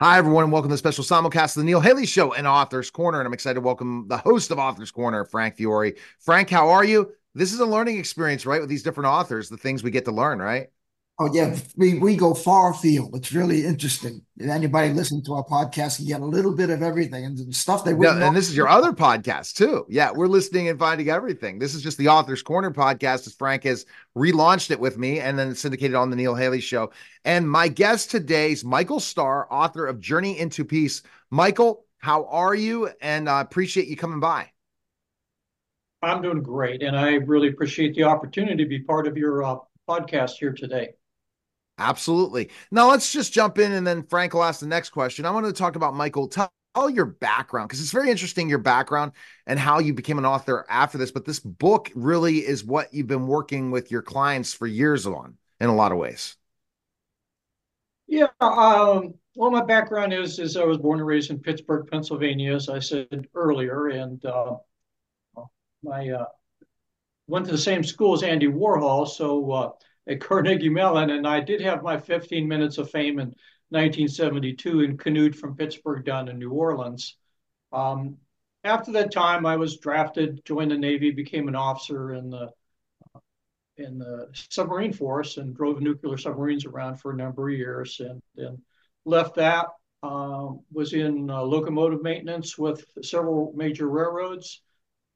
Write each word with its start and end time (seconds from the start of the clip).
Hi, 0.00 0.16
everyone, 0.16 0.44
and 0.44 0.52
welcome 0.52 0.68
to 0.68 0.74
the 0.74 0.78
special 0.78 1.02
simulcast 1.02 1.56
of 1.56 1.62
the 1.62 1.64
Neil 1.64 1.80
Haley 1.80 2.06
Show 2.06 2.32
and 2.32 2.46
Author's 2.46 2.88
Corner. 2.88 3.18
And 3.18 3.26
I'm 3.26 3.32
excited 3.32 3.54
to 3.54 3.60
welcome 3.60 4.06
the 4.06 4.18
host 4.18 4.52
of 4.52 4.58
Author's 4.60 4.92
Corner, 4.92 5.24
Frank 5.24 5.56
Fiore. 5.56 5.96
Frank, 6.20 6.50
how 6.50 6.68
are 6.68 6.84
you? 6.84 7.10
This 7.34 7.52
is 7.52 7.58
a 7.58 7.66
learning 7.66 7.98
experience, 7.98 8.46
right? 8.46 8.60
With 8.60 8.70
these 8.70 8.84
different 8.84 9.08
authors, 9.08 9.48
the 9.48 9.56
things 9.56 9.82
we 9.82 9.90
get 9.90 10.04
to 10.04 10.12
learn, 10.12 10.38
right? 10.38 10.68
Oh 11.20 11.28
yeah, 11.32 11.56
we 11.76 11.98
we 11.98 12.14
go 12.14 12.32
far 12.32 12.70
afield. 12.70 13.16
It's 13.16 13.32
really 13.32 13.64
interesting. 13.64 14.22
And 14.38 14.50
anybody 14.50 14.92
listening 14.92 15.24
to 15.24 15.34
our 15.34 15.44
podcast 15.44 15.96
can 15.96 16.06
get 16.06 16.20
a 16.20 16.24
little 16.24 16.54
bit 16.54 16.70
of 16.70 16.80
everything 16.80 17.24
and 17.24 17.52
stuff 17.52 17.84
they 17.84 17.92
wouldn't. 17.92 18.22
and 18.22 18.36
this 18.36 18.48
is 18.48 18.56
your 18.56 18.68
other 18.68 18.92
podcast 18.92 19.54
too. 19.54 19.84
Yeah, 19.88 20.12
we're 20.12 20.28
listening 20.28 20.68
and 20.68 20.78
finding 20.78 21.08
everything. 21.08 21.58
This 21.58 21.74
is 21.74 21.82
just 21.82 21.98
the 21.98 22.06
Author's 22.06 22.40
Corner 22.40 22.70
podcast, 22.70 23.26
as 23.26 23.34
Frank 23.34 23.64
has 23.64 23.84
relaunched 24.16 24.70
it 24.70 24.78
with 24.78 24.96
me, 24.96 25.18
and 25.18 25.36
then 25.36 25.56
syndicated 25.56 25.96
on 25.96 26.10
the 26.10 26.14
Neil 26.14 26.36
Haley 26.36 26.60
Show. 26.60 26.92
And 27.24 27.50
my 27.50 27.66
guest 27.66 28.12
today 28.12 28.52
is 28.52 28.64
Michael 28.64 29.00
Starr, 29.00 29.48
author 29.50 29.88
of 29.88 29.98
Journey 29.98 30.38
into 30.38 30.64
Peace. 30.64 31.02
Michael, 31.30 31.84
how 31.98 32.26
are 32.26 32.54
you? 32.54 32.90
And 33.00 33.28
I 33.28 33.38
uh, 33.38 33.42
appreciate 33.42 33.88
you 33.88 33.96
coming 33.96 34.20
by. 34.20 34.52
I'm 36.00 36.22
doing 36.22 36.44
great, 36.44 36.84
and 36.84 36.96
I 36.96 37.14
really 37.14 37.48
appreciate 37.48 37.96
the 37.96 38.04
opportunity 38.04 38.62
to 38.62 38.68
be 38.68 38.78
part 38.78 39.08
of 39.08 39.16
your 39.16 39.42
uh, 39.42 39.56
podcast 39.88 40.34
here 40.38 40.52
today. 40.52 40.90
Absolutely. 41.78 42.50
Now 42.72 42.90
let's 42.90 43.12
just 43.12 43.32
jump 43.32 43.58
in 43.58 43.72
and 43.72 43.86
then 43.86 44.02
Frank 44.02 44.34
will 44.34 44.42
ask 44.42 44.60
the 44.60 44.66
next 44.66 44.90
question. 44.90 45.24
I 45.24 45.30
want 45.30 45.46
to 45.46 45.52
talk 45.52 45.76
about 45.76 45.94
Michael. 45.94 46.26
Tell, 46.26 46.52
tell 46.74 46.90
your 46.90 47.06
background 47.06 47.68
because 47.68 47.80
it's 47.80 47.92
very 47.92 48.10
interesting 48.10 48.48
your 48.48 48.58
background 48.58 49.12
and 49.46 49.60
how 49.60 49.78
you 49.78 49.94
became 49.94 50.18
an 50.18 50.26
author 50.26 50.66
after 50.68 50.98
this. 50.98 51.12
But 51.12 51.24
this 51.24 51.38
book 51.38 51.92
really 51.94 52.38
is 52.38 52.64
what 52.64 52.92
you've 52.92 53.06
been 53.06 53.28
working 53.28 53.70
with 53.70 53.92
your 53.92 54.02
clients 54.02 54.52
for 54.52 54.66
years 54.66 55.06
on 55.06 55.36
in 55.60 55.68
a 55.68 55.74
lot 55.74 55.92
of 55.92 55.98
ways. 55.98 56.36
Yeah. 58.08 58.26
Um, 58.40 59.14
well, 59.36 59.50
my 59.50 59.62
background 59.62 60.12
is 60.12 60.40
is 60.40 60.56
I 60.56 60.64
was 60.64 60.78
born 60.78 60.98
and 60.98 61.06
raised 61.06 61.30
in 61.30 61.38
Pittsburgh, 61.38 61.86
Pennsylvania, 61.88 62.54
as 62.56 62.68
I 62.68 62.80
said 62.80 63.28
earlier, 63.34 63.88
and 63.88 64.24
uh, 64.24 64.56
my 65.84 66.08
uh, 66.08 66.24
went 67.28 67.46
to 67.46 67.52
the 67.52 67.58
same 67.58 67.84
school 67.84 68.14
as 68.14 68.24
Andy 68.24 68.48
Warhol, 68.48 69.06
so. 69.06 69.52
Uh, 69.52 69.70
at 70.08 70.20
Carnegie 70.20 70.70
Mellon, 70.70 71.10
and 71.10 71.26
I 71.26 71.40
did 71.40 71.60
have 71.60 71.82
my 71.82 71.98
15 71.98 72.48
minutes 72.48 72.78
of 72.78 72.90
fame 72.90 73.18
in 73.18 73.34
1972 73.70 74.80
and 74.80 74.98
canoed 74.98 75.36
from 75.36 75.56
Pittsburgh 75.56 76.04
down 76.04 76.26
to 76.26 76.32
New 76.32 76.50
Orleans. 76.50 77.16
Um, 77.72 78.16
after 78.64 78.90
that 78.92 79.12
time, 79.12 79.44
I 79.44 79.56
was 79.56 79.78
drafted, 79.78 80.44
joined 80.44 80.70
the 80.70 80.78
Navy, 80.78 81.10
became 81.10 81.48
an 81.48 81.54
officer 81.54 82.14
in 82.14 82.30
the 82.30 82.48
in 83.76 83.96
the 83.96 84.28
submarine 84.32 84.92
force, 84.92 85.36
and 85.36 85.54
drove 85.54 85.80
nuclear 85.80 86.16
submarines 86.16 86.64
around 86.64 86.96
for 86.96 87.12
a 87.12 87.16
number 87.16 87.48
of 87.48 87.56
years, 87.56 88.00
and 88.00 88.20
then 88.34 88.60
left 89.04 89.36
that. 89.36 89.66
Uh, 90.02 90.50
was 90.72 90.94
in 90.94 91.28
uh, 91.28 91.42
locomotive 91.42 92.02
maintenance 92.02 92.56
with 92.56 92.84
several 93.02 93.52
major 93.54 93.88
railroads, 93.88 94.62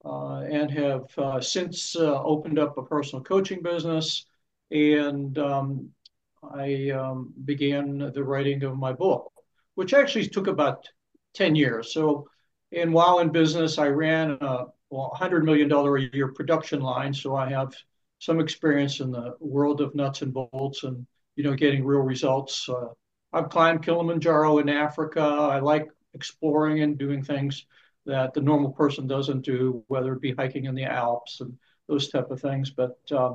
uh, 0.04 0.40
and 0.40 0.70
have 0.70 1.02
uh, 1.18 1.40
since 1.40 1.96
uh, 1.96 2.22
opened 2.22 2.58
up 2.58 2.76
a 2.78 2.82
personal 2.82 3.22
coaching 3.22 3.62
business 3.62 4.26
and 4.72 5.38
um, 5.38 5.90
I 6.42 6.90
um, 6.90 7.32
began 7.44 7.98
the 7.98 8.24
writing 8.24 8.62
of 8.64 8.76
my 8.76 8.92
book, 8.92 9.30
which 9.74 9.94
actually 9.94 10.26
took 10.28 10.46
about 10.46 10.88
10 11.34 11.54
years. 11.54 11.92
So, 11.92 12.28
and 12.72 12.92
while 12.92 13.20
in 13.20 13.30
business, 13.30 13.78
I 13.78 13.88
ran 13.88 14.38
a 14.40 14.66
well, 14.90 15.16
$100 15.18 15.44
million 15.44 15.70
a 15.70 16.16
year 16.16 16.28
production 16.32 16.80
line. 16.80 17.14
So 17.14 17.34
I 17.36 17.48
have 17.50 17.74
some 18.18 18.40
experience 18.40 19.00
in 19.00 19.10
the 19.10 19.34
world 19.40 19.80
of 19.80 19.94
nuts 19.94 20.22
and 20.22 20.32
bolts 20.32 20.84
and, 20.84 21.06
you 21.36 21.44
know, 21.44 21.54
getting 21.54 21.84
real 21.84 22.00
results. 22.00 22.68
Uh, 22.68 22.88
I've 23.32 23.48
climbed 23.48 23.84
Kilimanjaro 23.84 24.58
in 24.58 24.68
Africa. 24.68 25.20
I 25.20 25.60
like 25.60 25.88
exploring 26.14 26.82
and 26.82 26.98
doing 26.98 27.22
things 27.22 27.66
that 28.04 28.34
the 28.34 28.40
normal 28.40 28.72
person 28.72 29.06
doesn't 29.06 29.42
do, 29.42 29.82
whether 29.88 30.12
it 30.12 30.20
be 30.20 30.34
hiking 30.34 30.66
in 30.66 30.74
the 30.74 30.84
Alps 30.84 31.40
and 31.40 31.56
those 31.88 32.08
type 32.08 32.30
of 32.30 32.40
things. 32.40 32.70
But 32.70 32.98
uh, 33.10 33.34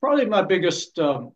probably 0.00 0.26
my 0.26 0.42
biggest, 0.42 0.98
um, 0.98 1.32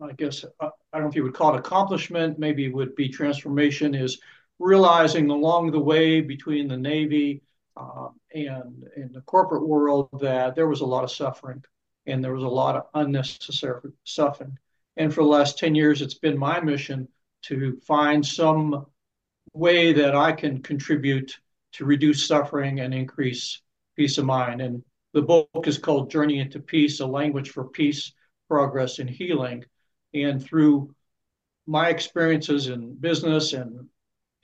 I 0.00 0.12
guess, 0.12 0.44
uh, 0.44 0.70
I 0.92 0.96
don't 0.98 1.02
know 1.02 1.08
if 1.08 1.16
you 1.16 1.22
would 1.24 1.34
call 1.34 1.54
it 1.54 1.58
accomplishment, 1.58 2.38
maybe 2.38 2.68
would 2.68 2.94
be 2.94 3.08
transformation, 3.08 3.94
is 3.94 4.20
realizing 4.58 5.30
along 5.30 5.70
the 5.70 5.80
way 5.80 6.20
between 6.20 6.68
the 6.68 6.76
Navy 6.76 7.42
uh, 7.76 8.08
and 8.34 8.88
in 8.96 9.12
the 9.12 9.20
corporate 9.22 9.66
world 9.66 10.08
that 10.20 10.54
there 10.54 10.68
was 10.68 10.80
a 10.80 10.86
lot 10.86 11.04
of 11.04 11.10
suffering 11.10 11.62
and 12.06 12.24
there 12.24 12.34
was 12.34 12.42
a 12.42 12.48
lot 12.48 12.76
of 12.76 12.84
unnecessary 12.94 13.92
suffering. 14.04 14.58
And 14.96 15.14
for 15.14 15.22
the 15.22 15.28
last 15.28 15.58
10 15.58 15.74
years, 15.74 16.02
it's 16.02 16.14
been 16.14 16.38
my 16.38 16.60
mission 16.60 17.08
to 17.42 17.78
find 17.86 18.26
some 18.26 18.86
way 19.52 19.92
that 19.92 20.16
I 20.16 20.32
can 20.32 20.62
contribute 20.62 21.38
to 21.72 21.84
reduce 21.84 22.26
suffering 22.26 22.80
and 22.80 22.92
increase 22.92 23.60
peace 23.96 24.18
of 24.18 24.24
mind. 24.24 24.60
And 24.60 24.82
the 25.14 25.22
book 25.22 25.66
is 25.66 25.78
called 25.78 26.10
Journey 26.10 26.38
into 26.38 26.60
Peace, 26.60 27.00
a 27.00 27.06
language 27.06 27.50
for 27.50 27.64
peace, 27.64 28.12
progress, 28.48 28.98
and 28.98 29.08
healing. 29.08 29.64
And 30.14 30.42
through 30.42 30.94
my 31.66 31.88
experiences 31.88 32.68
in 32.68 32.94
business 32.94 33.52
and 33.52 33.88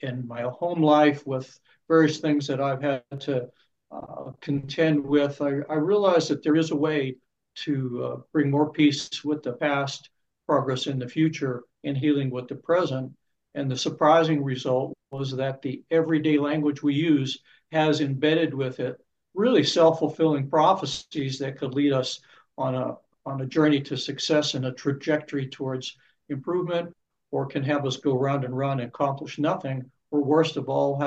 in 0.01 0.27
my 0.27 0.41
home 0.41 0.81
life 0.81 1.25
with 1.25 1.59
various 1.87 2.19
things 2.19 2.47
that 2.47 2.61
I've 2.61 2.81
had 2.81 3.03
to 3.21 3.47
uh, 3.91 4.31
contend 4.41 5.05
with, 5.05 5.41
I, 5.41 5.59
I 5.69 5.75
realized 5.75 6.29
that 6.29 6.43
there 6.43 6.55
is 6.55 6.71
a 6.71 6.75
way 6.75 7.15
to 7.55 8.03
uh, 8.03 8.21
bring 8.33 8.51
more 8.51 8.71
peace 8.71 9.23
with 9.23 9.43
the 9.43 9.53
past, 9.53 10.09
progress 10.47 10.87
in 10.87 10.99
the 10.99 11.07
future, 11.07 11.63
and 11.83 11.95
healing 11.95 12.29
with 12.29 12.47
the 12.47 12.55
present. 12.55 13.11
And 13.53 13.71
the 13.71 13.77
surprising 13.77 14.43
result 14.43 14.93
was 15.11 15.31
that 15.37 15.61
the 15.61 15.83
everyday 15.89 16.37
language 16.37 16.83
we 16.83 16.93
use 16.93 17.39
has 17.71 18.01
embedded 18.01 18.53
with 18.53 18.79
it 18.79 18.99
really 19.35 19.63
self-fulfilling 19.63 20.49
prophecies 20.49 21.37
that 21.39 21.57
could 21.57 21.73
lead 21.73 21.93
us 21.93 22.21
on 22.57 22.75
a 22.75 22.95
on 23.27 23.41
a 23.41 23.45
journey 23.45 23.81
to 23.81 23.97
success 23.97 24.53
and 24.53 24.65
a 24.65 24.71
trajectory 24.71 25.47
towards 25.47 25.97
improvement, 26.29 26.95
or 27.31 27.45
can 27.45 27.63
have 27.63 27.85
us 27.85 27.97
go 27.97 28.17
round 28.17 28.43
and 28.43 28.55
round 28.55 28.79
and 28.79 28.89
accomplish 28.89 29.39
nothing, 29.39 29.83
or 30.11 30.23
worst 30.23 30.57
of 30.57 30.69
all, 30.69 30.99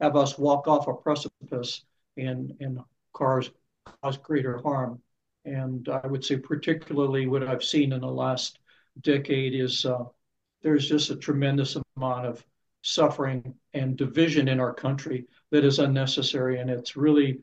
have 0.00 0.16
us 0.16 0.38
walk 0.38 0.66
off 0.66 0.88
a 0.88 0.94
precipice 0.94 1.84
and 2.16 2.54
and 2.60 2.80
cause 3.12 3.50
cause 4.02 4.16
greater 4.16 4.58
harm. 4.58 5.00
And 5.44 5.88
I 5.88 6.06
would 6.06 6.24
say, 6.24 6.36
particularly 6.36 7.26
what 7.26 7.42
I've 7.42 7.64
seen 7.64 7.92
in 7.92 8.00
the 8.00 8.06
last 8.06 8.58
decade 9.02 9.54
is 9.54 9.86
uh, 9.86 10.04
there's 10.62 10.88
just 10.88 11.10
a 11.10 11.16
tremendous 11.16 11.76
amount 11.96 12.26
of 12.26 12.44
suffering 12.82 13.54
and 13.74 13.96
division 13.96 14.48
in 14.48 14.60
our 14.60 14.74
country 14.74 15.26
that 15.50 15.64
is 15.64 15.78
unnecessary, 15.78 16.58
and 16.58 16.70
it's 16.70 16.96
really 16.96 17.40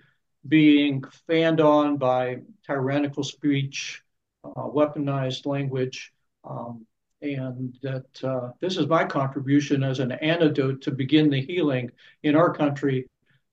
being 0.48 1.04
fanned 1.28 1.62
on 1.62 1.98
by 1.98 2.38
tyrannical 2.66 3.24
speech, 3.24 4.02
uh, 4.44 4.50
weaponized 4.50 5.46
language, 5.46 6.12
um, 6.44 6.86
and 7.22 7.78
that 7.82 8.24
uh, 8.24 8.52
this 8.62 8.78
is 8.78 8.88
my 8.88 9.04
contribution 9.04 9.84
as 9.84 10.00
an 10.00 10.12
antidote 10.12 10.82
to 10.82 10.92
begin 10.92 11.30
the 11.30 11.42
healing 11.42 11.92
in 12.24 12.36
our 12.36 12.54
country 12.54 13.08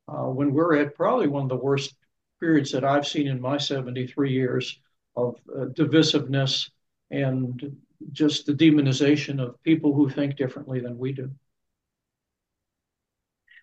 uh, 0.08 0.24
when 0.24 0.52
we're 0.52 0.76
at 0.76 0.94
probably 0.94 1.26
one 1.26 1.44
of 1.44 1.48
the 1.48 1.56
worst 1.56 1.94
periods 2.40 2.70
that 2.72 2.84
I've 2.84 3.06
seen 3.06 3.26
in 3.26 3.40
my 3.40 3.56
73 3.56 4.32
years 4.32 4.78
of 5.16 5.36
uh, 5.48 5.66
divisiveness 5.66 6.70
and 7.10 7.76
just 8.12 8.44
the 8.44 8.52
demonization 8.52 9.40
of 9.40 9.62
people 9.62 9.94
who 9.94 10.10
think 10.10 10.36
differently 10.36 10.80
than 10.80 10.98
we 10.98 11.12
do. 11.12 11.30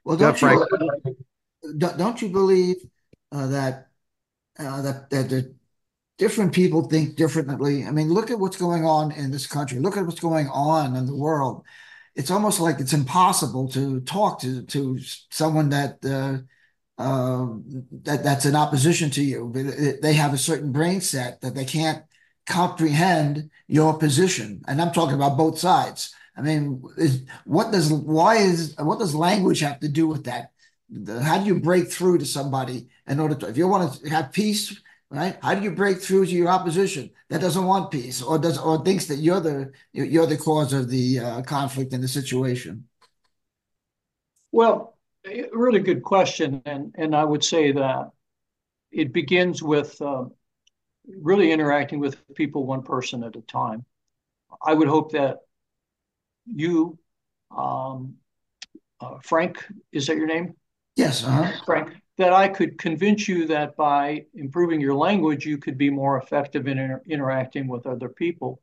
Well, 0.04 0.18
don't, 0.18 0.42
you, 0.42 0.66
don't 1.78 2.22
you 2.22 2.30
believe 2.30 2.78
uh, 3.32 3.48
that 3.48 3.90
uh, 4.60 4.82
that 4.82 5.10
that 5.10 5.30
the 5.30 5.56
different 6.18 6.54
people 6.54 6.84
think 6.84 7.16
differently. 7.16 7.86
I 7.86 7.92
mean, 7.92 8.10
look 8.10 8.30
at 8.32 8.40
what's 8.40 8.58
going 8.58 8.86
on 8.86 9.12
in 9.12 9.32
this 9.32 9.48
country. 9.48 9.80
Look 9.80 9.98
at 9.98 10.06
what's 10.06 10.20
going 10.20 10.48
on 10.50 10.96
in 10.96 11.06
the 11.08 11.16
world. 11.16 11.64
It's 12.16 12.32
almost 12.32 12.60
like 12.60 12.80
it's 12.80 12.94
impossible 12.94 13.70
to 13.70 14.02
talk 14.02 14.42
to 14.42 14.64
to 14.64 15.00
someone 15.32 15.70
that 15.70 15.98
uh, 16.06 16.40
uh, 17.02 17.48
that 18.04 18.24
that's 18.24 18.46
in 18.46 18.56
opposition 18.56 19.10
to 19.12 19.24
you. 19.24 19.52
They 20.02 20.14
have 20.14 20.34
a 20.34 20.38
certain 20.38 20.72
brain 20.72 21.02
set 21.02 21.42
that 21.42 21.56
they 21.56 21.66
can't 21.66 22.04
comprehend 22.46 23.50
your 23.68 23.98
position, 23.98 24.62
and 24.68 24.82
I'm 24.82 24.92
talking 24.92 25.16
about 25.16 25.38
both 25.38 25.58
sides. 25.58 26.14
I 26.36 26.42
mean, 26.42 26.84
is, 26.98 27.24
what 27.46 27.72
does 27.72 27.92
why 27.92 28.36
is 28.38 28.76
what 28.78 29.00
does 29.00 29.16
language 29.16 29.62
have 29.62 29.80
to 29.82 29.90
do 29.90 30.08
with 30.08 30.26
that? 30.26 30.52
How 31.24 31.40
do 31.40 31.46
you 31.46 31.60
break 31.60 31.90
through 31.90 32.18
to 32.18 32.26
somebody 32.26 32.88
in 33.08 33.20
order 33.20 33.36
to 33.36 33.48
if 33.48 33.58
you 33.58 33.68
want 33.68 33.94
to 33.94 34.10
have 34.10 34.32
peace 34.32 34.82
right 35.10 35.38
how 35.42 35.56
do 35.56 35.62
you 35.62 35.72
break 35.72 36.02
through 36.02 36.26
to 36.26 36.32
your 36.32 36.50
opposition 36.50 37.10
that 37.30 37.42
doesn't 37.42 37.66
want 37.66 37.92
peace 37.92 38.22
or 38.22 38.38
does 38.38 38.58
or 38.58 38.84
thinks 38.84 39.06
that 39.06 39.18
you're 39.18 39.40
the 39.40 39.72
you're 39.94 40.26
the 40.26 40.38
cause 40.38 40.74
of 40.74 40.90
the 40.90 41.20
uh, 41.20 41.42
conflict 41.44 41.94
in 41.94 42.02
the 42.02 42.08
situation 42.08 42.88
well 44.52 44.98
really 45.54 45.80
good 45.80 46.04
question 46.04 46.62
and 46.66 46.94
and 46.98 47.16
i 47.16 47.24
would 47.24 47.44
say 47.44 47.72
that 47.72 48.12
it 48.92 49.14
begins 49.14 49.64
with 49.64 50.02
uh, 50.02 50.26
really 51.08 51.52
interacting 51.52 52.00
with 52.00 52.18
people 52.36 52.66
one 52.66 52.84
person 52.84 53.24
at 53.24 53.36
a 53.36 53.42
time 53.42 53.86
i 54.66 54.74
would 54.74 54.88
hope 54.88 55.12
that 55.12 55.38
you 56.46 56.98
um, 57.56 58.16
uh, 59.02 59.18
Frank, 59.24 59.66
is 59.92 60.08
that 60.08 60.18
your 60.18 60.28
name? 60.28 60.56
Yes, 61.02 61.24
uh-huh. 61.24 61.52
Frank, 61.66 61.98
that 62.20 62.32
I 62.32 62.48
could 62.48 62.78
convince 62.78 63.28
you 63.28 63.48
that 63.48 63.76
by 63.76 64.26
improving 64.36 64.80
your 64.80 64.94
language, 64.94 65.48
you 65.48 65.58
could 65.58 65.76
be 65.76 65.90
more 65.90 66.18
effective 66.18 66.68
in 66.68 66.78
inter- 66.78 67.02
interacting 67.08 67.68
with 67.68 67.88
other 67.88 68.08
people. 68.08 68.62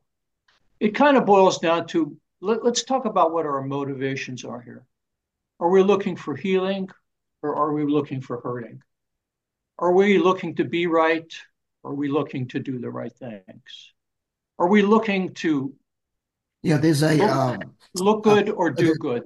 It 0.79 0.95
kind 0.95 1.17
of 1.17 1.25
boils 1.25 1.57
down 1.57 1.87
to 1.87 2.15
let, 2.39 2.61
us 2.61 2.83
talk 2.83 3.03
about 3.03 3.33
what 3.33 3.45
our 3.45 3.61
motivations 3.61 4.45
are 4.45 4.61
here. 4.61 4.85
Are 5.59 5.69
we 5.69 5.83
looking 5.83 6.15
for 6.15 6.33
healing 6.33 6.87
or 7.41 7.57
are 7.57 7.73
we 7.73 7.83
looking 7.83 8.21
for 8.21 8.39
hurting? 8.39 8.81
Are 9.77 9.91
we 9.91 10.17
looking 10.17 10.55
to 10.55 10.63
be 10.63 10.87
right? 10.87 11.33
Or 11.83 11.91
are 11.91 11.95
we 11.95 12.07
looking 12.07 12.47
to 12.49 12.59
do 12.59 12.79
the 12.79 12.89
right 12.89 13.11
things? 13.11 13.93
Are 14.57 14.69
we 14.69 14.81
looking 14.81 15.33
to 15.35 15.73
yeah, 16.61 16.77
there's 16.77 17.03
a 17.03 17.15
look, 17.15 17.29
um, 17.29 17.59
look 17.95 18.23
good 18.23 18.49
uh, 18.49 18.53
or 18.53 18.69
do 18.71 18.93
good? 18.95 19.23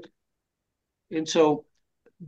And 1.12 1.27
so 1.27 1.65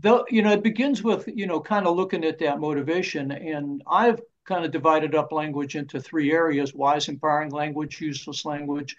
the 0.02 0.24
you 0.30 0.42
know 0.42 0.52
it 0.52 0.64
begins 0.64 1.04
with 1.04 1.28
you 1.28 1.48
know 1.48 1.60
kind 1.60 1.88
of 1.88 1.96
looking 1.96 2.26
at 2.26 2.40
that 2.40 2.60
motivation 2.60 3.32
and 3.32 3.82
i've 3.88 4.20
kind 4.46 4.66
of 4.66 4.72
divided 4.72 5.16
up 5.16 5.32
language 5.32 5.76
into 5.76 6.00
three 6.00 6.32
areas 6.32 6.74
wise 6.74 7.08
empowering 7.08 7.52
language 7.52 8.00
useless 8.02 8.46
language 8.46 8.96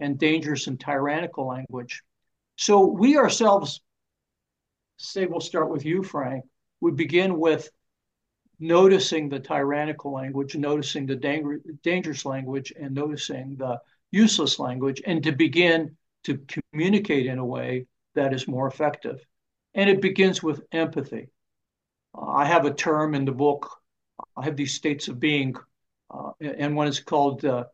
and 0.00 0.18
dangerous 0.18 0.66
and 0.68 0.78
tyrannical 0.78 1.46
language. 1.46 2.02
So 2.56 2.84
we 2.86 3.16
ourselves 3.16 3.80
say 4.96 5.26
we'll 5.26 5.40
start 5.40 5.70
with 5.70 5.84
you 5.84 6.02
frank 6.02 6.44
we 6.80 6.90
begin 6.90 7.38
with 7.38 7.70
noticing 8.58 9.28
the 9.28 9.38
tyrannical 9.38 10.12
language 10.12 10.56
noticing 10.56 11.06
the 11.06 11.14
dang- 11.14 11.60
dangerous 11.84 12.24
language 12.24 12.72
and 12.78 12.94
noticing 12.94 13.54
the 13.56 13.78
useless 14.10 14.58
language 14.58 15.00
and 15.06 15.22
to 15.22 15.30
begin 15.30 15.96
to 16.24 16.40
communicate 16.72 17.26
in 17.26 17.38
a 17.38 17.44
way 17.44 17.86
that 18.16 18.34
is 18.34 18.48
more 18.48 18.66
effective 18.66 19.24
and 19.78 19.88
it 19.88 20.02
begins 20.02 20.42
with 20.42 20.66
empathy. 20.72 21.28
I 22.12 22.44
have 22.46 22.64
a 22.64 22.74
term 22.74 23.14
in 23.14 23.24
the 23.24 23.32
book. 23.32 23.70
I 24.36 24.44
have 24.44 24.56
these 24.56 24.74
states 24.74 25.06
of 25.06 25.20
being, 25.20 25.54
uh, 26.10 26.32
and 26.40 26.74
one 26.74 26.88
is 26.88 26.98
called 26.98 27.44
uh, 27.44 27.66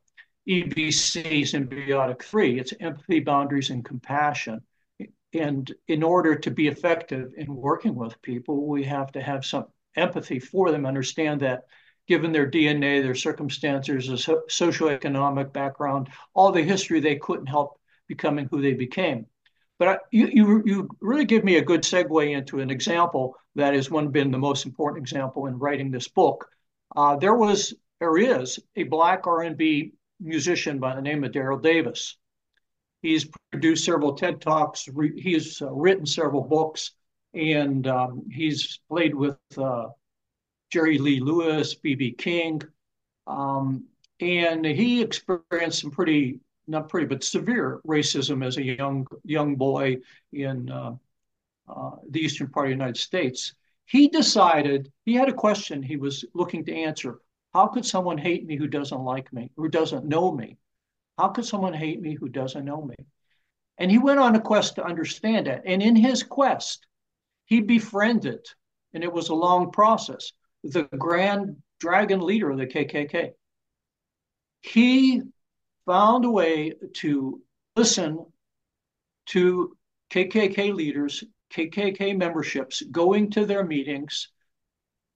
EBC, 0.47 1.41
symbiotic 1.45 2.23
three. 2.23 2.61
It's 2.61 2.75
empathy, 2.79 3.21
boundaries, 3.21 3.71
and 3.71 3.83
compassion. 3.83 4.61
And 5.33 5.73
in 5.89 6.03
order 6.03 6.35
to 6.35 6.51
be 6.51 6.69
effective 6.69 7.33
in 7.39 7.56
working 7.56 7.95
with 7.95 8.21
people, 8.21 8.67
we 8.67 8.85
have 8.85 9.11
to 9.12 9.23
have 9.23 9.47
some 9.47 9.65
empathy 9.97 10.39
for 10.39 10.71
them, 10.71 10.85
understand 10.85 11.41
that 11.41 11.62
given 12.06 12.33
their 12.33 12.51
DNA, 12.51 13.03
their 13.03 13.15
circumstances, 13.15 14.09
their 14.09 14.43
socioeconomic 14.51 15.55
background, 15.55 16.11
all 16.35 16.53
the 16.53 16.62
history, 16.62 17.01
they 17.01 17.17
couldn't 17.17 17.47
help 17.47 17.81
becoming 18.09 18.47
who 18.51 18.61
they 18.61 18.75
became. 18.75 19.25
But 19.79 19.88
I, 19.88 19.99
you, 20.11 20.29
you, 20.32 20.62
you 20.65 20.88
really 21.00 21.25
give 21.25 21.44
me 21.44 21.56
a 21.56 21.65
good 21.65 21.82
segue 21.82 22.31
into 22.31 22.61
an 22.61 22.71
example 22.71 23.37
that 23.56 23.75
has 23.75 23.91
one 23.91 24.09
been 24.09 24.31
the 24.31 24.38
most 24.38 24.67
important 24.67 25.03
example 25.03 25.47
in 25.47 25.59
writing 25.59 25.91
this 25.91 26.09
book. 26.09 26.49
Uh, 26.94 27.17
there 27.17 27.35
was, 27.35 27.75
there 28.00 28.17
is 28.17 28.59
a 28.76 28.85
black 28.85 29.26
R&B 29.26 29.93
musician 30.21 30.79
by 30.79 30.94
the 30.94 31.03
name 31.03 31.25
of 31.25 31.32
Daryl 31.32 31.61
Davis. 31.61 32.17
He's 33.03 33.29
produced 33.50 33.85
several 33.85 34.15
TED 34.15 34.41
Talks. 34.41 34.88
Re, 34.88 35.12
he's 35.21 35.61
uh, 35.61 35.71
written 35.71 36.06
several 36.06 36.43
books, 36.43 36.93
and 37.35 37.87
um, 37.87 38.23
he's 38.31 38.81
played 38.88 39.15
with 39.15 39.37
uh, 39.59 39.88
Jerry 40.70 40.99
Lee 40.99 41.20
Lewis, 41.20 41.75
B.B. 41.75 42.12
King, 42.12 42.62
um, 43.27 43.85
and 44.20 44.65
he 44.65 45.03
experienced 45.03 45.81
some 45.81 45.91
pretty 45.91 46.41
not 46.67 46.89
pretty, 46.89 47.07
but 47.07 47.25
severe 47.25 47.81
racism 47.87 48.45
as 48.45 48.57
a 48.57 48.63
young 48.63 49.07
young 49.25 49.57
boy 49.57 49.99
in 50.33 50.71
uh, 50.71 50.95
uh, 51.69 51.91
the 52.11 52.21
eastern 52.21 52.49
part 52.49 52.67
of 52.67 52.71
the 52.71 52.75
United 52.75 52.97
States. 52.97 53.55
He 53.87 54.09
decided 54.09 54.91
he 55.05 55.15
had 55.15 55.29
a 55.29 55.35
question 55.35 55.83
he 55.83 55.97
was 55.97 56.25
looking 56.35 56.65
to 56.65 56.75
answer. 56.75 57.19
How 57.53 57.67
could 57.67 57.85
someone 57.85 58.19
hate 58.19 58.47
me 58.47 58.57
who 58.57 58.67
doesn't 58.67 59.03
like 59.03 59.33
me, 59.33 59.51
who 59.57 59.69
doesn't 59.69 60.07
know 60.07 60.33
me? 60.33 60.57
How 61.19 61.29
could 61.29 61.45
someone 61.45 61.75
hate 61.75 62.01
me 62.01 62.15
who 62.15 62.29
doesn't 62.29 62.65
know 62.65 62.83
me? 62.83 62.97
And 63.79 63.91
he 63.91 63.99
went 63.99 64.21
on 64.21 64.35
a 64.35 64.41
quest 64.41 64.77
to 64.77 64.85
understand 64.85 65.49
it. 65.49 65.63
And 65.65 65.83
in 65.83 65.97
his 65.97 66.23
quest, 66.23 66.87
he 67.45 67.61
befriended, 67.61 68.47
and 68.93 69.05
it 69.05 69.13
was 69.13 69.29
a 69.29 69.35
long 69.35 69.71
process, 69.71 70.33
the 70.63 70.85
grand 70.97 71.57
dragon 71.79 72.21
leader 72.21 72.51
of 72.51 72.59
the 72.59 72.67
KKK. 72.67 73.33
He 74.63 75.23
found 75.87 76.25
a 76.25 76.31
way 76.31 76.73
to 76.95 77.41
listen 77.77 78.25
to 79.27 79.77
KKK 80.11 80.75
leaders, 80.75 81.25
KKK 81.53 82.17
memberships, 82.17 82.83
going 82.83 83.31
to 83.33 83.47
their 83.47 83.65
meetings 83.65 84.29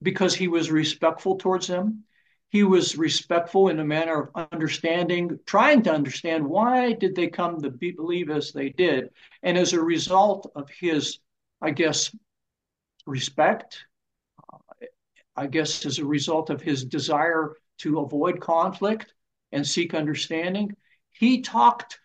because 0.01 0.35
he 0.35 0.47
was 0.47 0.71
respectful 0.71 1.37
towards 1.37 1.67
them. 1.67 2.03
He 2.49 2.63
was 2.63 2.97
respectful 2.97 3.69
in 3.69 3.79
a 3.79 3.85
manner 3.85 4.23
of 4.23 4.49
understanding, 4.51 5.39
trying 5.45 5.83
to 5.83 5.93
understand 5.93 6.47
why 6.47 6.93
did 6.93 7.15
they 7.15 7.27
come 7.27 7.61
to 7.61 7.69
believe 7.69 8.29
as 8.31 8.51
they 8.51 8.69
did. 8.69 9.09
And 9.43 9.57
as 9.57 9.73
a 9.73 9.81
result 9.81 10.51
of 10.55 10.67
his, 10.69 11.19
I 11.61 11.71
guess, 11.71 12.13
respect, 13.05 13.85
uh, 14.51 14.57
I 15.35 15.47
guess 15.47 15.85
as 15.85 15.99
a 15.99 16.05
result 16.05 16.49
of 16.49 16.61
his 16.61 16.83
desire 16.83 17.53
to 17.79 17.99
avoid 17.99 18.41
conflict, 18.41 19.13
and 19.51 19.65
seek 19.65 19.93
understanding. 19.93 20.75
He 21.11 21.41
talked, 21.41 21.99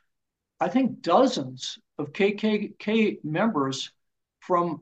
I 0.61 0.69
think, 0.69 1.03
dozens 1.03 1.79
of 1.99 2.13
KKK 2.13 3.25
members 3.25 3.93
from 4.41 4.81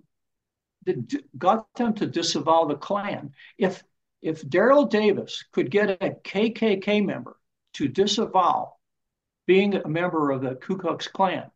got 1.38 1.73
them 1.75 1.94
to 1.94 2.06
disavow 2.06 2.64
the 2.64 2.75
Klan. 2.75 3.32
If 3.59 3.82
if 4.20 4.43
Daryl 4.43 4.88
Davis 4.88 5.44
could 5.53 5.70
get 5.70 5.91
a 5.91 6.17
KKK 6.25 7.05
member 7.05 7.37
to 7.75 7.88
disavow 7.88 8.75
being 9.47 9.75
a 9.75 9.88
member 9.88 10.31
of 10.31 10.43
the 10.43 10.55
Ku 10.55 10.76
Klux 10.76 11.09
Klan, 11.09 11.50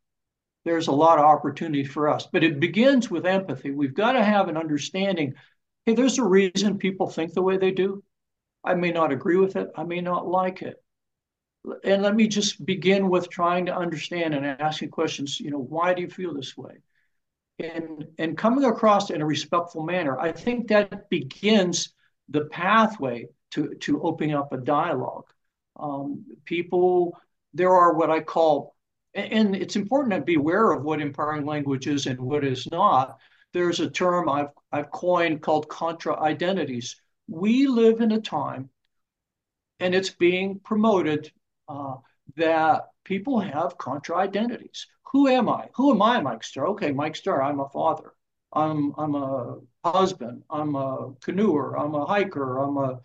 there's 0.65 0.89
a 0.89 0.93
lot 0.93 1.19
of 1.19 1.25
opportunity 1.25 1.85
for 1.85 2.09
us. 2.09 2.27
But 2.27 2.43
it 2.43 2.59
begins 2.59 3.09
with 3.11 3.25
empathy. 3.25 3.71
We've 3.71 3.95
got 3.95 4.13
to 4.13 4.25
have 4.25 4.49
an 4.49 4.57
understanding. 4.57 5.35
Hey, 5.85 5.95
there's 5.95 6.19
a 6.19 6.25
reason 6.25 6.79
people 6.79 7.09
think 7.09 7.33
the 7.33 7.43
way 7.43 7.57
they 7.57 7.71
do. 7.71 8.03
I 8.65 8.75
may 8.75 8.91
not 8.91 9.13
agree 9.13 9.37
with 9.37 9.55
it. 9.55 9.71
I 9.77 9.85
may 9.85 10.01
not 10.01 10.27
like 10.27 10.63
it 10.63 10.83
and 11.85 12.03
let 12.03 12.15
me 12.15 12.29
just 12.29 12.65
begin 12.65 13.09
with 13.09 13.29
trying 13.29 13.67
to 13.67 13.77
understand 13.77 14.35
and 14.35 14.47
asking 14.47 14.91
questions 14.91 15.41
you 15.41 15.51
know 15.51 15.59
why 15.59 15.95
do 15.95 16.03
you 16.03 16.09
feel 16.09 16.35
this 16.35 16.57
way? 16.57 16.75
And 17.59 18.07
and 18.19 18.37
coming 18.37 18.65
across 18.65 19.11
in 19.11 19.23
a 19.23 19.27
respectful 19.27 19.83
manner 19.83 20.19
i 20.19 20.33
think 20.33 20.69
that 20.69 21.09
begins 21.11 21.95
the 22.29 22.47
pathway 22.47 23.27
to 23.53 23.75
to 23.77 24.03
opening 24.03 24.35
up 24.35 24.53
a 24.53 24.59
dialogue. 24.59 25.27
Um, 25.79 26.25
people 26.45 27.19
there 27.55 27.73
are 27.73 27.95
what 27.95 28.11
i 28.11 28.21
call 28.21 28.75
and 29.15 29.57
it's 29.57 29.77
important 29.77 30.15
to 30.15 30.21
be 30.21 30.35
aware 30.35 30.73
of 30.73 30.83
what 30.83 31.01
empowering 31.01 31.47
language 31.47 31.87
is 31.87 32.07
and 32.07 32.21
what 32.21 32.45
is 32.45 32.71
not. 32.71 33.19
There's 33.53 33.81
a 33.81 33.91
term 33.91 34.29
i've 34.29 34.51
i've 34.73 34.91
coined 34.91 35.43
called 35.43 35.69
contra 35.69 36.21
identities. 36.21 36.97
We 37.29 37.67
live 37.67 38.01
in 38.01 38.13
a 38.13 38.21
time 38.21 38.71
and 39.81 39.95
it's 39.95 40.11
being 40.11 40.61
promoted 40.61 41.31
uh, 41.69 41.97
that 42.37 42.87
people 43.05 43.41
have 43.41 43.79
contra 43.79 44.17
identities. 44.17 44.87
Who 45.13 45.29
am 45.29 45.49
I? 45.49 45.69
Who 45.77 45.93
am 45.93 46.03
I, 46.03 46.21
Mike 46.21 46.45
Starr? 46.45 46.69
Okay, 46.69 46.93
Mike 46.93 47.17
Starr, 47.17 47.43
I'm 47.43 47.61
a 47.61 47.69
father. 47.69 48.13
I'm 48.53 48.95
I'm 48.97 49.15
a 49.15 49.59
husband. 49.85 50.43
I'm 50.51 50.75
a 50.75 51.13
canoeer. 51.23 51.77
I'm 51.79 51.95
a 51.95 52.07
hiker. 52.07 52.59
I'm 52.59 52.77
a 52.77 53.01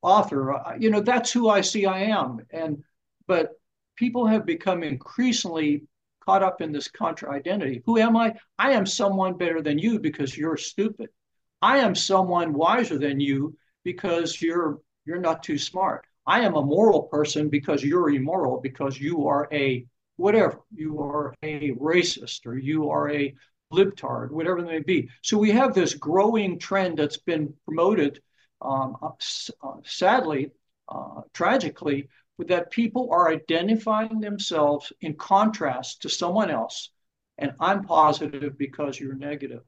author. 0.00 0.62
You 0.78 0.90
know, 0.90 1.00
that's 1.00 1.32
who 1.32 1.48
I 1.48 1.60
see 1.60 1.86
I 1.86 2.04
am. 2.04 2.40
And 2.50 2.82
but 3.26 3.50
people 3.96 4.26
have 4.26 4.46
become 4.46 4.82
increasingly 4.82 5.84
caught 6.24 6.42
up 6.42 6.60
in 6.60 6.72
this 6.72 6.88
contra 6.88 7.32
identity. 7.32 7.82
Who 7.86 7.98
am 7.98 8.16
I? 8.16 8.34
I 8.58 8.72
am 8.72 8.86
someone 8.86 9.36
better 9.36 9.60
than 9.60 9.78
you 9.78 9.98
because 9.98 10.36
you're 10.36 10.56
stupid. 10.56 11.08
I 11.60 11.78
am 11.78 11.94
someone 11.94 12.52
wiser 12.52 12.98
than 12.98 13.20
you 13.20 13.56
because 13.84 14.40
you're 14.40 14.80
you're 15.04 15.18
not 15.18 15.42
too 15.42 15.58
smart. 15.58 16.06
I 16.26 16.40
am 16.40 16.54
a 16.54 16.64
moral 16.64 17.04
person 17.04 17.48
because 17.48 17.82
you're 17.82 18.10
immoral 18.10 18.60
because 18.60 19.00
you 19.00 19.26
are 19.26 19.48
a 19.52 19.86
whatever. 20.16 20.60
You 20.72 21.00
are 21.00 21.34
a 21.42 21.72
racist 21.72 22.46
or 22.46 22.56
you 22.56 22.90
are 22.90 23.10
a 23.10 23.34
libtard, 23.72 24.30
whatever 24.30 24.58
it 24.58 24.66
may 24.66 24.80
be. 24.80 25.08
So 25.22 25.38
we 25.38 25.50
have 25.50 25.74
this 25.74 25.94
growing 25.94 26.58
trend 26.58 26.98
that's 26.98 27.16
been 27.16 27.54
promoted, 27.64 28.20
um, 28.60 28.96
uh, 29.02 29.10
sadly, 29.84 30.52
uh, 30.88 31.22
tragically, 31.32 32.08
that 32.38 32.70
people 32.70 33.08
are 33.12 33.30
identifying 33.30 34.20
themselves 34.20 34.92
in 35.00 35.14
contrast 35.14 36.02
to 36.02 36.08
someone 36.08 36.50
else. 36.50 36.90
And 37.38 37.52
I'm 37.58 37.84
positive 37.84 38.58
because 38.58 38.98
you're 39.00 39.14
negative. 39.14 39.62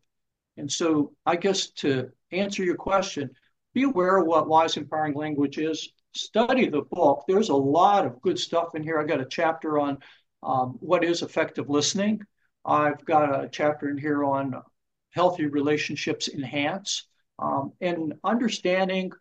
And 0.57 0.71
so 0.71 1.13
I 1.27 1.37
guess 1.37 1.69
to 1.83 2.11
answer 2.31 2.63
your 2.63 2.77
question, 2.77 3.31
be 3.73 3.85
aware 3.85 4.19
of 4.19 4.27
what 4.27 4.49
wise 4.49 4.77
empowering 4.77 5.15
language 5.15 5.59
is 5.59 5.89
study 6.15 6.69
the 6.69 6.83
book. 6.83 7.25
There's 7.27 7.49
a 7.49 7.55
lot 7.55 8.07
of 8.07 8.21
good 8.23 8.39
stuff 8.39 8.75
in 8.75 8.83
here. 8.83 8.99
I 8.99 9.05
got 9.05 9.21
a 9.21 9.27
chapter 9.27 9.79
on 9.79 9.99
um, 10.43 10.77
what 10.81 11.05
is 11.05 11.23
effective 11.23 11.69
listening. 11.69 12.23
I've 12.65 13.05
got 13.05 13.45
a 13.45 13.49
chapter 13.49 13.89
in 13.91 13.99
here 13.99 14.25
on 14.25 14.63
healthy 15.11 15.47
relationships 15.47 16.29
enhance 16.29 17.07
um, 17.39 17.73
and 17.81 18.15
understanding 18.25 19.13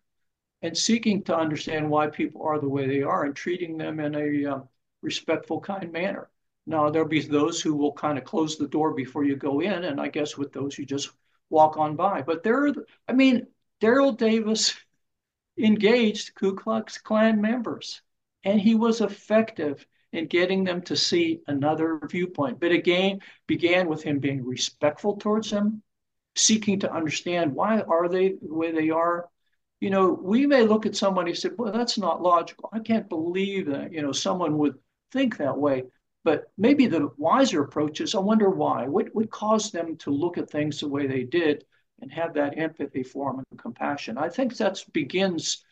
and 0.62 0.76
seeking 0.76 1.22
to 1.24 1.36
understand 1.36 1.88
why 1.88 2.06
people 2.06 2.42
are 2.42 2.58
the 2.58 2.68
way 2.68 2.86
they 2.86 3.02
are 3.02 3.24
and 3.24 3.36
treating 3.36 3.76
them 3.76 4.00
in 4.00 4.14
a 4.14 4.50
uh, 4.50 4.60
respectful, 5.02 5.60
kind 5.60 5.92
manner. 5.92 6.30
Now, 6.66 6.88
there'll 6.88 7.06
be 7.06 7.20
those 7.20 7.60
who 7.60 7.74
will 7.74 7.92
kind 7.92 8.16
of 8.16 8.24
close 8.24 8.56
the 8.56 8.68
door 8.68 8.94
before 8.94 9.24
you 9.24 9.36
go 9.36 9.60
in, 9.60 9.84
and 9.84 10.00
I 10.00 10.08
guess 10.08 10.38
with 10.38 10.52
those 10.52 10.78
you 10.78 10.86
just 10.86 11.10
walk 11.50 11.76
on 11.76 11.94
by. 11.96 12.22
But 12.22 12.42
there, 12.42 12.66
are, 12.66 12.72
I 13.06 13.12
mean, 13.12 13.46
Daryl 13.82 14.16
Davis 14.16 14.74
engaged 15.58 16.34
Ku 16.34 16.54
Klux 16.54 16.98
Klan 16.98 17.40
members, 17.40 18.02
and 18.44 18.60
he 18.60 18.74
was 18.74 19.00
effective 19.00 19.86
in 20.12 20.26
getting 20.26 20.64
them 20.64 20.82
to 20.82 20.96
see 20.96 21.40
another 21.46 22.00
viewpoint. 22.08 22.60
But 22.60 22.72
again, 22.72 23.20
began 23.46 23.88
with 23.88 24.02
him 24.02 24.18
being 24.20 24.44
respectful 24.44 25.16
towards 25.16 25.50
them, 25.50 25.82
seeking 26.36 26.80
to 26.80 26.92
understand 26.92 27.54
why 27.54 27.80
are 27.80 28.08
they 28.08 28.30
the 28.30 28.54
way 28.54 28.72
they 28.72 28.90
are. 28.90 29.28
You 29.80 29.90
know, 29.90 30.12
we 30.12 30.46
may 30.46 30.62
look 30.62 30.86
at 30.86 30.96
somebody 30.96 31.30
and 31.30 31.38
say, 31.38 31.50
"Well, 31.56 31.72
that's 31.72 31.98
not 31.98 32.22
logical. 32.22 32.68
I 32.72 32.78
can't 32.78 33.08
believe 33.08 33.66
that." 33.66 33.92
You 33.92 34.02
know, 34.02 34.12
someone 34.12 34.58
would 34.58 34.78
think 35.12 35.36
that 35.36 35.58
way. 35.58 35.84
But 36.22 36.50
maybe 36.56 36.86
the 36.86 37.10
wiser 37.18 37.62
approach 37.62 38.00
is, 38.00 38.14
I 38.14 38.18
wonder 38.18 38.48
why. 38.48 38.88
What 38.88 39.14
would 39.14 39.30
cause 39.30 39.70
them 39.70 39.96
to 39.98 40.10
look 40.10 40.38
at 40.38 40.48
things 40.48 40.80
the 40.80 40.88
way 40.88 41.06
they 41.06 41.24
did 41.24 41.64
and 42.00 42.10
have 42.12 42.34
that 42.34 42.58
empathy 42.58 43.02
for 43.02 43.32
them 43.32 43.44
and 43.50 43.58
compassion? 43.58 44.18
I 44.18 44.28
think 44.28 44.56
that 44.56 44.82
begins 44.92 45.64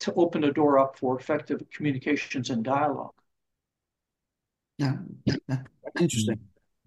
to 0.00 0.14
open 0.14 0.42
the 0.42 0.52
door 0.52 0.78
up 0.78 0.98
for 0.98 1.18
effective 1.18 1.62
communications 1.72 2.50
and 2.50 2.64
dialogue. 2.64 3.14
Yeah, 4.78 4.96
interesting. 5.98 6.40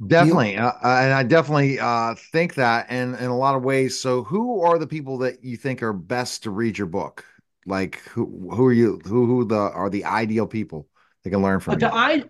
Definitely, 0.07 0.57
uh, 0.57 0.71
and 0.83 1.13
I 1.13 1.21
definitely 1.21 1.79
uh, 1.79 2.15
think 2.31 2.55
that, 2.55 2.87
and 2.89 3.15
in 3.15 3.25
a 3.25 3.37
lot 3.37 3.55
of 3.55 3.63
ways. 3.63 3.99
So, 3.99 4.23
who 4.23 4.61
are 4.61 4.79
the 4.79 4.87
people 4.87 5.19
that 5.19 5.43
you 5.43 5.57
think 5.57 5.83
are 5.83 5.93
best 5.93 6.43
to 6.43 6.49
read 6.49 6.77
your 6.77 6.87
book? 6.87 7.23
Like, 7.67 7.99
who 8.09 8.49
who 8.51 8.65
are 8.65 8.73
you? 8.73 8.99
Who 9.05 9.27
who 9.27 9.45
the 9.45 9.59
are 9.59 9.91
the 9.91 10.05
ideal 10.05 10.47
people 10.47 10.87
they 11.23 11.29
can 11.29 11.43
learn 11.43 11.59
from? 11.59 11.75
Uh, 11.75 11.77
the 11.77 11.93
I, 11.93 12.23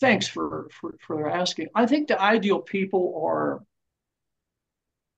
thanks 0.00 0.28
for, 0.28 0.68
for 0.80 0.94
for 1.04 1.28
asking. 1.28 1.68
I 1.74 1.86
think 1.86 2.06
the 2.06 2.20
ideal 2.20 2.60
people 2.60 3.20
are, 3.26 3.62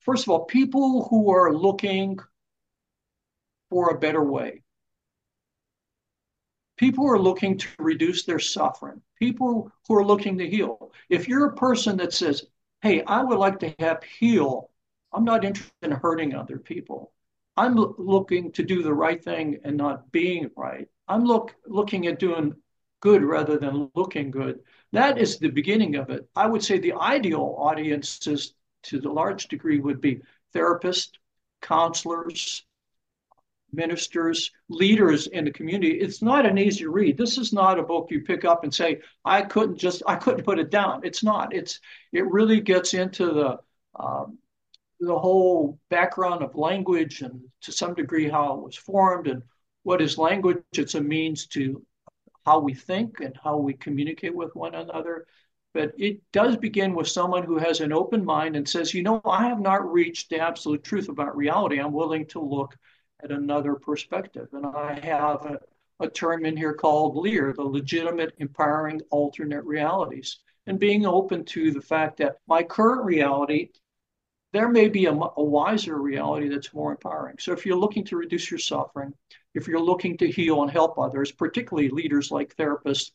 first 0.03 0.25
of 0.25 0.31
all, 0.31 0.45
people 0.45 1.07
who 1.09 1.31
are 1.31 1.53
looking 1.53 2.19
for 3.71 3.91
a 3.91 3.99
better 3.99 4.23
way. 4.23 4.63
People 6.77 7.05
who 7.05 7.13
are 7.13 7.19
looking 7.19 7.59
to 7.59 7.69
reduce 7.79 8.25
their 8.25 8.39
suffering. 8.39 9.01
People 9.19 9.71
who 9.87 9.95
are 9.95 10.05
looking 10.05 10.39
to 10.39 10.49
heal. 10.49 10.93
If 11.09 11.29
you're 11.29 11.47
a 11.47 11.55
person 11.55 11.97
that 11.99 12.13
says, 12.13 12.45
"Hey, 12.81 13.03
I 13.05 13.23
would 13.23 13.39
like 13.39 13.61
to 13.61 13.75
have 13.79 14.03
heal," 14.03 14.71
I'm 15.13 15.25
not 15.25 15.45
interested 15.45 15.73
in 15.83 15.93
hurting 15.93 16.35
other 16.35 16.59
people. 16.59 17.13
I'm 17.57 17.77
looking 17.77 18.53
to 18.53 18.63
do 18.63 18.83
the 18.83 18.95
right 18.95 19.23
thing 19.23 19.61
and 19.65 19.77
not 19.77 20.11
being 20.11 20.51
right. 20.57 20.89
I'm 21.07 21.25
look 21.25 21.55
looking 21.67 22.07
at 22.07 22.19
doing 22.19 22.55
good 23.01 23.23
rather 23.23 23.59
than 23.59 23.91
looking 23.95 24.31
good. 24.31 24.61
That 24.93 25.19
is 25.19 25.39
the 25.39 25.51
beginning 25.51 25.97
of 25.97 26.11
it. 26.11 26.29
I 26.35 26.47
would 26.47 26.65
say 26.65 26.79
the 26.79 26.95
ideal 26.95 27.57
audiences 27.59 28.55
to 28.85 29.01
the 29.01 29.11
large 29.11 29.49
degree 29.49 29.81
would 29.81 30.01
be 30.01 30.21
therapists, 30.55 31.12
counselors, 31.61 32.65
ministers, 33.73 34.51
leaders 34.69 35.27
in 35.29 35.45
the 35.45 35.51
community. 35.51 35.99
It's 35.99 36.23
not 36.23 36.45
an 36.45 36.59
easy 36.59 36.87
read. 36.87 37.17
This 37.17 37.39
is 37.39 37.53
not 37.53 37.79
a 37.79 37.83
book 37.83 38.09
you 38.11 38.21
pick 38.21 38.45
up 38.45 38.65
and 38.65 38.75
say, 38.75 39.01
I 39.25 39.43
couldn't 39.43 39.79
just, 39.79 40.03
I 40.07 40.17
couldn't 40.17 40.45
put 40.45 40.59
it 40.59 40.71
down. 40.71 41.01
It's 41.05 41.23
not. 41.23 41.55
It's, 41.55 41.81
it 42.12 42.27
really 42.27 42.61
gets 42.61 42.95
into 42.95 43.27
the, 43.27 43.59
um, 43.99 44.39
the 45.01 45.19
whole 45.19 45.79
background 45.89 46.43
of 46.43 46.55
language 46.55 47.23
and 47.23 47.41
to 47.62 47.73
some 47.73 47.95
degree 47.95 48.29
how 48.29 48.55
it 48.55 48.62
was 48.62 48.77
formed 48.77 49.27
and 49.27 49.43
what 49.83 50.03
is 50.03 50.19
language. 50.19 50.59
It's 50.75 50.95
a 50.95 51.01
means 51.01 51.47
to 51.49 51.85
how 52.45 52.61
we 52.61 52.75
think 52.75 53.21
and 53.21 53.37
how 53.43 53.57
we 53.57 53.73
communicate 53.75 54.35
with 54.35 54.55
one 54.55 54.75
another. 54.75 55.27
But 55.75 55.95
it 55.97 56.21
does 56.33 56.57
begin 56.57 56.95
with 56.95 57.09
someone 57.09 57.45
who 57.45 57.57
has 57.57 57.81
an 57.81 57.93
open 57.93 58.25
mind 58.25 58.57
and 58.57 58.69
says, 58.69 58.93
you 58.93 59.02
know, 59.02 59.23
I 59.25 59.49
have 59.49 59.61
not 59.61 59.91
reached 59.91 60.29
the 60.29 60.38
absolute 60.38 60.85
truth 60.85 61.09
about 61.09 61.37
reality. 61.37 61.79
I'm 61.79 61.93
willing 61.93 62.26
to 62.26 62.41
look 62.41 62.76
at 63.23 63.31
another 63.31 63.75
perspective. 63.75 64.49
And 64.52 64.67
I 64.67 65.00
have 65.00 65.47
a, 65.47 65.59
a 66.00 66.09
term 66.09 66.45
in 66.45 66.57
here 66.57 66.75
called 66.75 67.17
LEAR, 67.17 67.55
the 67.55 67.62
legitimate, 67.62 68.35
empowering 68.38 69.00
alternate 69.11 69.64
realities. 69.64 70.41
And 70.67 70.79
being 70.79 71.07
open 71.07 71.45
to 71.47 71.71
the 71.71 71.81
fact 71.81 72.19
that 72.19 72.37
my 72.47 72.62
current 72.62 73.05
reality, 73.05 73.71
there 74.52 74.69
may 74.69 74.88
be 74.88 75.07
a, 75.07 75.12
a 75.12 75.43
wiser 75.43 75.99
reality 75.99 76.49
that's 76.49 76.75
more 76.75 76.91
empowering. 76.91 77.37
So 77.38 77.52
if 77.52 77.64
you're 77.64 77.76
looking 77.79 78.05
to 78.07 78.17
reduce 78.17 78.50
your 78.50 78.59
suffering, 78.59 79.14
if 79.55 79.67
you're 79.67 79.81
looking 79.81 80.19
to 80.19 80.31
heal 80.31 80.62
and 80.62 80.71
help 80.71 80.99
others, 80.99 81.33
particularly 81.33 81.88
leaders 81.88 82.31
like 82.31 82.55
therapists, 82.57 83.12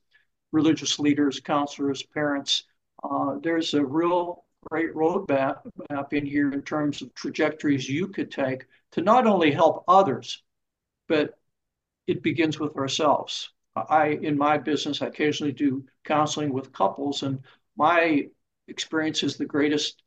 religious 0.58 0.98
leaders, 0.98 1.40
counselors, 1.40 2.02
parents, 2.02 2.64
uh, 3.04 3.36
there's 3.44 3.76
a 3.76 3.86
real 3.86 4.44
great 4.72 4.92
roadmap 4.96 5.62
in 6.12 6.26
here 6.26 6.52
in 6.52 6.64
terms 6.64 7.02
of 7.02 7.14
trajectories 7.14 7.88
you 7.88 8.08
could 8.08 8.32
take 8.32 8.66
to 8.92 9.02
not 9.02 9.28
only 9.28 9.52
help 9.52 9.84
others, 9.88 10.42
but 11.08 11.38
it 12.08 12.24
begins 12.24 12.60
with 12.60 12.76
ourselves. 12.76 13.52
I, 13.76 14.18
in 14.30 14.36
my 14.36 14.58
business, 14.58 15.02
I 15.02 15.08
occasionally 15.08 15.54
do 15.54 15.86
counseling 16.04 16.52
with 16.52 16.74
couples, 16.74 17.22
and 17.22 17.40
my 17.76 18.28
experience 18.68 19.22
is 19.22 19.38
the 19.38 19.46
greatest 19.46 20.02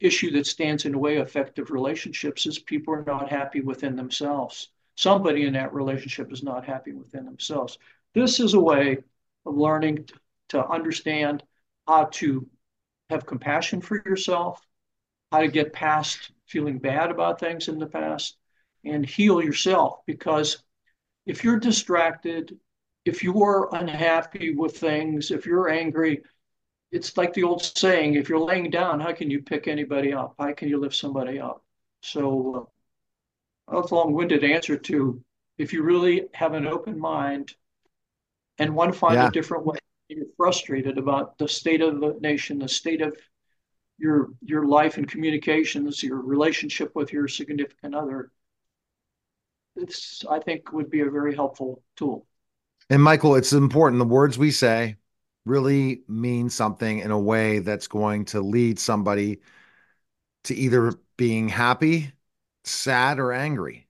issue 0.00 0.32
that 0.32 0.48
stands 0.48 0.84
in 0.84 0.92
the 0.92 0.98
way 0.98 1.16
of 1.18 1.26
effective 1.28 1.70
relationships 1.70 2.44
is 2.46 2.58
people 2.58 2.92
are 2.92 3.04
not 3.04 3.30
happy 3.30 3.60
within 3.60 3.94
themselves. 3.94 4.70
Somebody 4.96 5.44
in 5.46 5.52
that 5.52 5.72
relationship 5.72 6.32
is 6.32 6.42
not 6.42 6.64
happy 6.64 6.92
within 6.92 7.24
themselves. 7.24 7.78
This 8.14 8.40
is 8.40 8.54
a 8.54 8.60
way 8.60 8.98
of 9.46 9.56
learning 9.56 10.08
to 10.50 10.66
understand 10.66 11.42
how 11.86 12.04
to 12.12 12.48
have 13.10 13.26
compassion 13.26 13.80
for 13.80 13.96
yourself, 14.06 14.60
how 15.30 15.40
to 15.40 15.48
get 15.48 15.72
past 15.72 16.30
feeling 16.46 16.78
bad 16.78 17.10
about 17.10 17.40
things 17.40 17.68
in 17.68 17.78
the 17.78 17.86
past, 17.86 18.36
and 18.84 19.04
heal 19.04 19.42
yourself. 19.42 20.00
Because 20.06 20.62
if 21.26 21.44
you're 21.44 21.58
distracted, 21.58 22.58
if 23.04 23.22
you're 23.22 23.68
unhappy 23.72 24.54
with 24.54 24.76
things, 24.76 25.30
if 25.30 25.46
you're 25.46 25.68
angry, 25.68 26.22
it's 26.90 27.16
like 27.16 27.32
the 27.32 27.42
old 27.42 27.62
saying 27.62 28.14
if 28.14 28.28
you're 28.28 28.38
laying 28.38 28.70
down, 28.70 29.00
how 29.00 29.12
can 29.12 29.30
you 29.30 29.42
pick 29.42 29.66
anybody 29.66 30.12
up? 30.12 30.34
How 30.38 30.52
can 30.52 30.68
you 30.68 30.78
lift 30.78 30.94
somebody 30.94 31.40
up? 31.40 31.62
So, 32.02 32.68
uh, 33.68 33.80
that's 33.80 33.90
a 33.90 33.94
long 33.94 34.12
winded 34.12 34.44
answer 34.44 34.76
to 34.76 35.22
if 35.58 35.72
you 35.72 35.82
really 35.82 36.26
have 36.34 36.52
an 36.54 36.66
open 36.66 36.98
mind 36.98 37.54
and 38.58 38.74
one 38.74 38.92
find 38.92 39.14
yeah. 39.14 39.28
a 39.28 39.30
different 39.30 39.66
way, 39.66 39.78
you're 40.08 40.26
frustrated 40.36 40.98
about 40.98 41.38
the 41.38 41.48
state 41.48 41.80
of 41.80 42.00
the 42.00 42.16
nation, 42.20 42.58
the 42.58 42.68
state 42.68 43.02
of 43.02 43.16
your 43.98 44.30
your 44.42 44.66
life 44.66 44.96
and 44.96 45.08
communications, 45.08 46.02
your 46.02 46.20
relationship 46.20 46.92
with 46.94 47.12
your 47.12 47.28
significant 47.28 47.94
other, 47.94 48.30
it's 49.76 50.24
I 50.30 50.38
think 50.40 50.72
would 50.72 50.90
be 50.90 51.00
a 51.00 51.10
very 51.10 51.34
helpful 51.34 51.82
tool. 51.96 52.26
And 52.90 53.02
Michael, 53.02 53.34
it's 53.34 53.52
important. 53.52 53.98
The 53.98 54.04
words 54.04 54.38
we 54.38 54.50
say 54.50 54.96
really 55.46 56.02
mean 56.08 56.50
something 56.50 57.00
in 57.00 57.10
a 57.10 57.18
way 57.18 57.58
that's 57.58 57.86
going 57.86 58.26
to 58.26 58.40
lead 58.40 58.78
somebody 58.78 59.40
to 60.44 60.54
either 60.54 60.94
being 61.16 61.48
happy, 61.48 62.12
sad, 62.64 63.18
or 63.18 63.32
angry. 63.32 63.88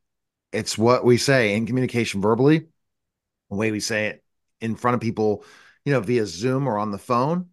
It's 0.53 0.79
what 0.79 1.05
we 1.05 1.17
say 1.17 1.55
in 1.55 1.67
communication 1.67 2.21
verbally, 2.21 2.67
the 3.51 3.57
way 3.57 3.71
we 3.73 3.81
say 3.81 4.07
it 4.09 4.24
in 4.65 4.77
front 4.77 4.97
of 4.97 5.01
people, 5.01 5.45
you 5.85 5.93
know, 5.93 6.01
via 6.01 6.27
Zoom 6.27 6.67
or 6.69 6.79
on 6.79 6.91
the 6.93 6.99
phone 6.99 7.51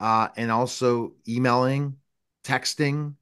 uh, 0.00 0.28
and 0.36 0.50
also 0.50 1.14
emailing, 1.28 1.96
texting. 2.44 3.14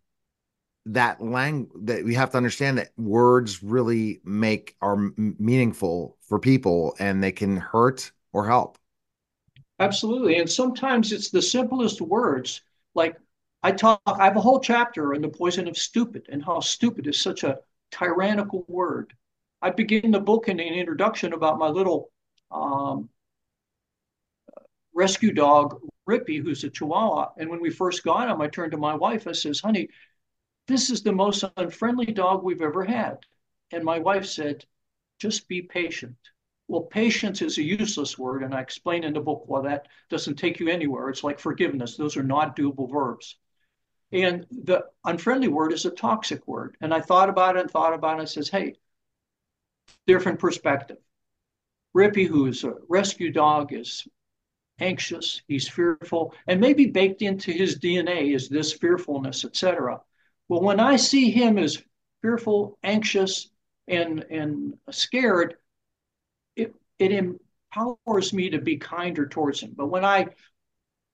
That 0.86 1.22
language 1.22 1.70
that 1.84 2.04
we 2.04 2.14
have 2.14 2.30
to 2.30 2.38
understand 2.38 2.78
that 2.78 2.90
words 2.96 3.62
really 3.62 4.20
make 4.24 4.76
are 4.80 4.94
m- 4.94 5.36
meaningful 5.38 6.16
for 6.22 6.38
people, 6.38 6.96
and 6.98 7.22
they 7.22 7.32
can 7.32 7.56
hurt 7.58 8.12
or 8.32 8.46
help. 8.46 8.78
Absolutely, 9.80 10.36
and 10.38 10.48
sometimes 10.48 11.10
it's 11.12 11.30
the 11.30 11.42
simplest 11.42 12.00
words. 12.00 12.60
Like 12.94 13.16
I 13.62 13.72
talk, 13.72 14.00
I 14.06 14.24
have 14.24 14.36
a 14.36 14.40
whole 14.40 14.60
chapter 14.60 15.14
on 15.14 15.22
the 15.22 15.28
poison 15.28 15.66
of 15.66 15.76
stupid 15.76 16.26
and 16.28 16.44
how 16.44 16.60
stupid 16.60 17.06
is 17.06 17.20
such 17.20 17.42
a 17.44 17.58
tyrannical 17.90 18.64
word. 18.68 19.12
I 19.62 19.70
begin 19.70 20.12
the 20.12 20.20
book 20.20 20.48
in 20.48 20.60
an 20.60 20.74
introduction 20.74 21.32
about 21.32 21.58
my 21.58 21.68
little 21.68 22.10
um, 22.50 23.08
rescue 24.94 25.32
dog 25.32 25.80
Rippy, 26.08 26.42
who's 26.42 26.64
a 26.64 26.70
Chihuahua. 26.70 27.32
And 27.38 27.48
when 27.50 27.60
we 27.60 27.70
first 27.70 28.02
got 28.04 28.28
him, 28.28 28.40
I 28.40 28.48
turned 28.48 28.72
to 28.72 28.78
my 28.78 28.94
wife. 28.94 29.26
I 29.26 29.32
says, 29.32 29.60
"Honey, 29.60 29.88
this 30.68 30.90
is 30.90 31.02
the 31.02 31.12
most 31.12 31.44
unfriendly 31.56 32.06
dog 32.12 32.42
we've 32.42 32.62
ever 32.62 32.84
had." 32.84 33.18
And 33.72 33.84
my 33.84 33.98
wife 34.00 34.26
said, 34.26 34.64
"Just 35.18 35.48
be 35.48 35.62
patient. 35.62 36.16
well, 36.68 36.82
patience 36.82 37.42
is 37.42 37.58
a 37.58 37.62
useless 37.62 38.18
word. 38.18 38.42
And 38.42 38.54
I 38.54 38.60
explain 38.60 39.04
in 39.04 39.12
the 39.14 39.20
book 39.20 39.44
why 39.46 39.62
that 39.62 39.88
doesn't 40.08 40.36
take 40.36 40.60
you 40.60 40.68
anywhere. 40.68 41.08
It's 41.10 41.24
like 41.24 41.38
forgiveness. 41.40 41.96
Those 41.96 42.16
are 42.16 42.22
not 42.22 42.56
doable 42.56 42.90
verbs. 42.90 43.36
And 44.12 44.46
the 44.50 44.86
unfriendly 45.04 45.48
word 45.48 45.72
is 45.72 45.84
a 45.86 45.90
toxic 45.90 46.46
word. 46.46 46.76
And 46.80 46.94
I 46.94 47.00
thought 47.00 47.28
about 47.28 47.56
it 47.56 47.62
and 47.62 47.70
thought 47.70 47.94
about 47.94 48.18
it 48.18 48.20
and 48.20 48.28
says, 48.28 48.48
hey, 48.48 48.76
different 50.06 50.38
perspective. 50.38 50.98
Rippy, 51.94 52.26
who 52.26 52.46
is 52.46 52.64
a 52.64 52.74
rescue 52.88 53.32
dog, 53.32 53.72
is 53.72 54.06
anxious, 54.78 55.42
he's 55.48 55.68
fearful, 55.68 56.34
and 56.46 56.60
maybe 56.60 56.86
baked 56.86 57.22
into 57.22 57.52
his 57.52 57.78
DNA 57.78 58.34
is 58.34 58.48
this 58.48 58.72
fearfulness, 58.72 59.44
etc. 59.44 60.00
Well, 60.48 60.62
when 60.62 60.80
I 60.80 60.96
see 60.96 61.30
him 61.30 61.58
as 61.58 61.82
fearful, 62.22 62.78
anxious, 62.82 63.50
and 63.88 64.20
and 64.30 64.74
scared, 64.90 65.56
it 66.56 66.74
it 66.98 67.12
empowers 67.12 68.32
me 68.32 68.50
to 68.50 68.60
be 68.60 68.76
kinder 68.76 69.26
towards 69.26 69.60
him. 69.60 69.72
But 69.76 69.88
when 69.88 70.04
I 70.04 70.28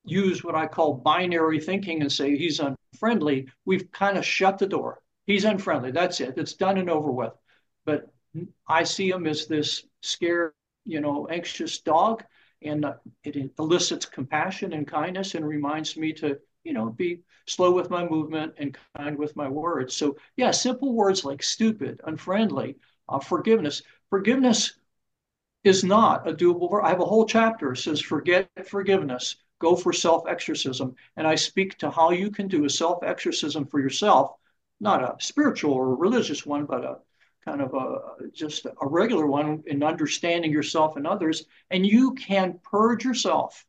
use 0.04 0.44
what 0.44 0.54
I 0.54 0.66
call 0.66 0.94
binary 0.94 1.60
thinking 1.60 2.00
and 2.00 2.10
say 2.10 2.36
he's 2.36 2.60
unfriendly, 2.60 3.48
we've 3.64 3.90
kind 3.90 4.16
of 4.16 4.24
shut 4.24 4.58
the 4.58 4.66
door. 4.66 5.00
He's 5.26 5.44
unfriendly. 5.44 5.90
That's 5.90 6.20
it. 6.20 6.34
It's 6.38 6.54
done 6.54 6.78
and 6.78 6.88
over 6.88 7.10
with. 7.10 7.32
But 7.84 8.12
I 8.68 8.84
see 8.84 9.10
him 9.10 9.26
as 9.26 9.46
this 9.46 9.84
scared, 10.02 10.52
you 10.86 11.00
know, 11.00 11.26
anxious 11.28 11.80
dog, 11.80 12.24
and 12.62 12.84
uh, 12.84 12.94
it 13.24 13.52
elicits 13.58 14.06
compassion 14.06 14.72
and 14.72 14.86
kindness 14.86 15.34
and 15.34 15.46
reminds 15.46 15.96
me 15.96 16.12
to, 16.14 16.38
you 16.64 16.72
know, 16.72 16.90
be 16.90 17.20
slow 17.46 17.72
with 17.72 17.90
my 17.90 18.08
movement 18.08 18.54
and 18.58 18.76
kind 18.96 19.18
with 19.18 19.36
my 19.36 19.48
words. 19.48 19.94
So 19.94 20.16
yeah, 20.36 20.50
simple 20.50 20.94
words 20.94 21.24
like 21.24 21.42
stupid, 21.42 22.00
unfriendly, 22.04 22.76
uh, 23.08 23.18
forgiveness. 23.18 23.82
Forgiveness 24.10 24.78
is 25.64 25.84
not 25.84 26.28
a 26.28 26.32
doable 26.32 26.70
verb. 26.70 26.84
I 26.84 26.90
have 26.90 27.00
a 27.00 27.04
whole 27.04 27.26
chapter 27.26 27.74
says 27.74 28.00
forget 28.00 28.48
forgiveness, 28.66 29.36
go 29.58 29.76
for 29.76 29.92
self-exorcism, 29.92 30.94
and 31.16 31.26
I 31.26 31.34
speak 31.34 31.78
to 31.78 31.90
how 31.90 32.10
you 32.10 32.30
can 32.30 32.48
do 32.48 32.64
a 32.64 32.70
self-exorcism 32.70 33.66
for 33.66 33.80
yourself, 33.80 34.32
not 34.80 35.02
a 35.02 35.16
spiritual 35.22 35.74
or 35.74 35.96
religious 35.96 36.46
one, 36.46 36.66
but 36.66 36.84
a 36.84 36.98
kind 37.46 37.62
of 37.62 37.72
a 37.74 38.28
just 38.32 38.66
a 38.66 38.86
regular 38.86 39.26
one 39.26 39.62
in 39.66 39.82
understanding 39.82 40.50
yourself 40.50 40.96
and 40.96 41.06
others, 41.06 41.44
and 41.70 41.86
you 41.86 42.14
can 42.14 42.58
purge 42.62 43.04
yourself 43.04 43.64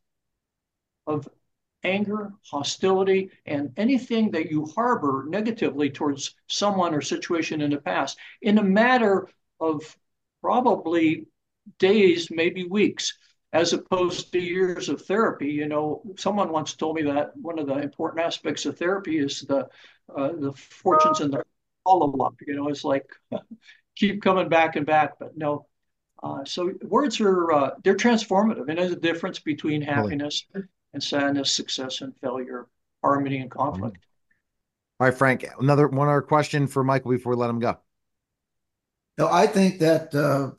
of 1.06 1.28
anger, 1.84 2.32
hostility, 2.42 3.30
and 3.46 3.72
anything 3.76 4.32
that 4.32 4.50
you 4.50 4.66
harbor 4.66 5.26
negatively 5.28 5.90
towards 5.90 6.34
someone 6.48 6.92
or 6.92 7.00
situation 7.00 7.60
in 7.60 7.70
the 7.70 7.78
past 7.78 8.18
in 8.42 8.58
a 8.58 8.62
matter 8.62 9.28
of 9.60 9.96
probably 10.42 11.26
days, 11.78 12.30
maybe 12.30 12.64
weeks, 12.64 13.16
as 13.52 13.72
opposed 13.72 14.32
to 14.32 14.40
years 14.40 14.88
of 14.88 15.02
therapy. 15.02 15.48
You 15.48 15.68
know, 15.68 16.02
someone 16.16 16.50
once 16.50 16.74
told 16.74 16.96
me 16.96 17.02
that 17.02 17.36
one 17.36 17.58
of 17.58 17.68
the 17.68 17.78
important 17.78 18.24
aspects 18.24 18.66
of 18.66 18.76
therapy 18.76 19.18
is 19.18 19.42
the 19.42 19.68
uh, 20.14 20.32
the 20.38 20.52
fortunes 20.52 21.20
and 21.20 21.32
the 21.32 21.44
follow 21.88 22.24
up. 22.24 22.34
You 22.46 22.56
know, 22.56 22.68
it's 22.68 22.84
like 22.84 23.06
keep 23.96 24.22
coming 24.22 24.48
back 24.48 24.76
and 24.76 24.86
back, 24.86 25.14
but 25.18 25.36
no. 25.36 25.66
Uh, 26.22 26.44
so 26.44 26.72
words 26.82 27.20
are 27.20 27.52
uh, 27.52 27.70
they're 27.84 27.96
transformative, 27.96 28.68
and 28.68 28.78
there's 28.78 28.92
a 28.92 28.96
difference 28.96 29.38
between 29.38 29.80
happiness 29.80 30.44
really? 30.52 30.66
and 30.92 31.02
sadness, 31.02 31.52
success 31.52 32.00
and 32.00 32.14
failure, 32.20 32.66
harmony 33.02 33.38
and 33.38 33.50
conflict. 33.50 33.98
All 34.98 35.06
right, 35.06 35.16
Frank. 35.16 35.46
Another 35.60 35.86
one 35.86 36.08
other 36.08 36.22
question 36.22 36.66
for 36.66 36.82
Michael 36.82 37.12
before 37.12 37.34
we 37.34 37.38
let 37.38 37.50
him 37.50 37.60
go. 37.60 37.78
No, 39.16 39.28
I 39.28 39.46
think 39.46 39.78
that 39.78 40.14
uh, 40.14 40.50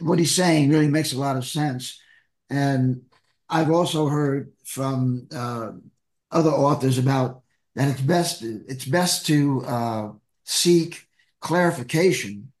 what 0.00 0.18
he's 0.18 0.34
saying 0.34 0.70
really 0.70 0.88
makes 0.88 1.12
a 1.12 1.18
lot 1.18 1.36
of 1.36 1.46
sense, 1.46 2.00
and 2.48 3.02
I've 3.48 3.70
also 3.70 4.08
heard 4.08 4.52
from 4.64 5.28
uh, 5.32 5.70
other 6.32 6.50
authors 6.50 6.98
about 6.98 7.42
that 7.76 7.88
it's 7.88 8.00
best 8.00 8.42
it's 8.42 8.84
best 8.84 9.26
to 9.26 9.64
uh, 9.64 10.08
seek 10.50 11.06
clarification 11.38 12.52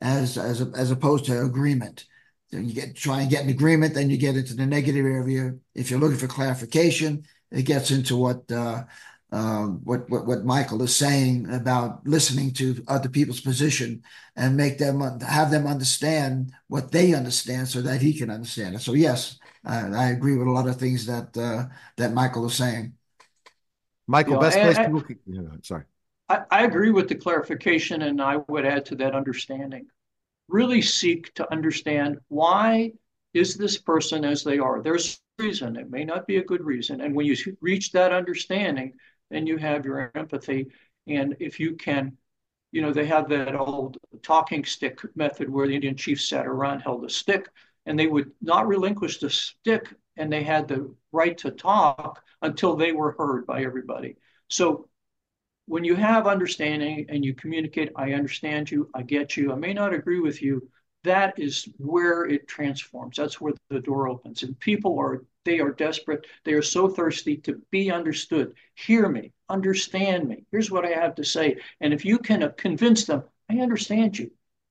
as 0.00 0.36
as 0.36 0.60
as 0.60 0.90
opposed 0.90 1.24
to 1.26 1.44
agreement. 1.44 2.04
So 2.50 2.58
you 2.58 2.74
get 2.74 2.96
try 2.96 3.20
and 3.20 3.30
get 3.30 3.44
an 3.44 3.50
agreement, 3.50 3.94
then 3.94 4.10
you 4.10 4.16
get 4.16 4.36
into 4.36 4.54
the 4.54 4.66
negative 4.66 5.06
area. 5.06 5.54
If 5.74 5.90
you're 5.90 6.00
looking 6.00 6.18
for 6.18 6.26
clarification, 6.26 7.24
it 7.50 7.62
gets 7.62 7.90
into 7.90 8.16
what 8.16 8.50
uh, 8.50 8.84
uh, 9.30 9.66
what, 9.66 10.10
what 10.10 10.26
what 10.26 10.44
Michael 10.44 10.82
is 10.82 10.94
saying 10.94 11.48
about 11.50 12.06
listening 12.06 12.52
to 12.54 12.84
other 12.88 13.08
people's 13.08 13.40
position 13.40 14.02
and 14.36 14.56
make 14.56 14.78
them 14.78 15.00
have 15.20 15.50
them 15.50 15.66
understand 15.66 16.52
what 16.66 16.90
they 16.90 17.14
understand, 17.14 17.68
so 17.68 17.80
that 17.82 18.02
he 18.02 18.12
can 18.12 18.30
understand 18.30 18.74
it. 18.74 18.80
So 18.80 18.94
yes, 18.94 19.38
I, 19.64 19.88
I 19.88 20.06
agree 20.10 20.36
with 20.36 20.48
a 20.48 20.50
lot 20.50 20.68
of 20.68 20.76
things 20.76 21.06
that 21.06 21.36
uh, 21.38 21.72
that 21.96 22.12
Michael 22.12 22.46
is 22.46 22.54
saying. 22.54 22.94
Michael, 24.08 24.32
you 24.32 24.40
know, 24.40 24.42
best 24.42 24.58
place 24.58 24.76
I, 24.76 24.84
to 24.86 25.16
Yeah, 25.26 25.42
sorry. 25.62 25.84
I, 26.32 26.44
I 26.50 26.64
agree 26.64 26.90
with 26.90 27.08
the 27.08 27.14
clarification, 27.14 28.02
and 28.02 28.20
I 28.20 28.38
would 28.48 28.64
add 28.64 28.86
to 28.86 28.96
that 28.96 29.14
understanding. 29.14 29.86
Really 30.48 30.80
seek 30.80 31.32
to 31.34 31.50
understand 31.52 32.18
why 32.28 32.92
is 33.34 33.56
this 33.56 33.76
person 33.76 34.24
as 34.24 34.42
they 34.42 34.58
are. 34.58 34.82
There's 34.82 35.20
a 35.38 35.42
reason. 35.42 35.76
It 35.76 35.90
may 35.90 36.04
not 36.04 36.26
be 36.26 36.38
a 36.38 36.44
good 36.44 36.64
reason. 36.64 37.02
And 37.02 37.14
when 37.14 37.26
you 37.26 37.36
reach 37.60 37.92
that 37.92 38.12
understanding, 38.12 38.94
then 39.30 39.46
you 39.46 39.58
have 39.58 39.84
your 39.84 40.10
empathy. 40.14 40.68
And 41.06 41.36
if 41.38 41.60
you 41.60 41.74
can, 41.76 42.16
you 42.70 42.80
know, 42.80 42.92
they 42.92 43.06
have 43.06 43.28
that 43.28 43.54
old 43.54 43.98
talking 44.22 44.64
stick 44.64 45.00
method 45.14 45.50
where 45.50 45.66
the 45.66 45.74
Indian 45.74 45.96
chief 45.96 46.20
sat 46.20 46.46
around, 46.46 46.80
held 46.80 47.04
a 47.04 47.10
stick, 47.10 47.48
and 47.84 47.98
they 47.98 48.06
would 48.06 48.30
not 48.40 48.68
relinquish 48.68 49.18
the 49.18 49.28
stick, 49.28 49.94
and 50.16 50.32
they 50.32 50.42
had 50.42 50.66
the 50.68 50.94
right 51.12 51.36
to 51.38 51.50
talk 51.50 52.22
until 52.40 52.76
they 52.76 52.92
were 52.92 53.12
heard 53.18 53.46
by 53.46 53.64
everybody. 53.64 54.16
So 54.48 54.88
when 55.66 55.84
you 55.84 55.94
have 55.94 56.26
understanding 56.26 57.06
and 57.08 57.24
you 57.24 57.34
communicate, 57.34 57.92
I 57.96 58.12
understand 58.12 58.70
you, 58.70 58.90
I 58.94 59.02
get 59.02 59.36
you, 59.36 59.52
I 59.52 59.56
may 59.56 59.72
not 59.72 59.94
agree 59.94 60.20
with 60.20 60.42
you, 60.42 60.68
that 61.04 61.34
is 61.36 61.68
where 61.78 62.24
it 62.26 62.46
transforms. 62.46 63.16
That's 63.16 63.40
where 63.40 63.54
the 63.70 63.80
door 63.80 64.08
opens. 64.08 64.42
And 64.42 64.58
people 64.60 64.98
are, 64.98 65.24
they 65.44 65.58
are 65.58 65.72
desperate. 65.72 66.26
They 66.44 66.52
are 66.52 66.62
so 66.62 66.88
thirsty 66.88 67.36
to 67.38 67.60
be 67.70 67.90
understood. 67.90 68.54
Hear 68.74 69.08
me, 69.08 69.32
understand 69.48 70.28
me. 70.28 70.44
Here's 70.52 70.70
what 70.70 70.84
I 70.84 70.90
have 70.90 71.16
to 71.16 71.24
say. 71.24 71.56
And 71.80 71.92
if 71.92 72.04
you 72.04 72.18
can 72.18 72.52
convince 72.56 73.04
them, 73.04 73.24
I 73.50 73.56
understand 73.58 74.18
you, 74.18 74.30